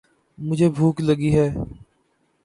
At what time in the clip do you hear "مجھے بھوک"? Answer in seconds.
0.37-0.95